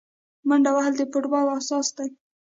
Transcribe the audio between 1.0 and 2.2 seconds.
فوټبال اساس دی.